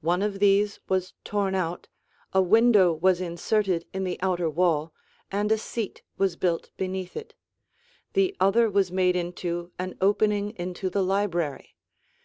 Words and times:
One 0.00 0.20
of 0.20 0.40
these 0.40 0.80
was 0.88 1.14
torn 1.22 1.54
out, 1.54 1.86
a 2.34 2.42
window 2.42 2.92
was 2.92 3.20
inserted 3.20 3.86
in 3.94 4.02
the 4.02 4.18
outer 4.20 4.50
wall, 4.50 4.92
and 5.30 5.52
a 5.52 5.58
seat 5.58 6.02
was 6.18 6.34
built 6.34 6.72
beneath 6.76 7.16
it. 7.16 7.36
The 8.14 8.34
other 8.40 8.68
was 8.68 8.90
made 8.90 9.14
into 9.14 9.70
an 9.78 9.94
opening 10.00 10.56
into 10.56 10.90
the 10.90 11.04
library. 11.04 11.76